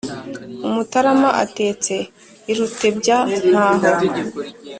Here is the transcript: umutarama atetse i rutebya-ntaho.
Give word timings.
umutarama 0.67 1.29
atetse 1.43 1.95
i 2.51 2.53
rutebya-ntaho. 2.57 3.85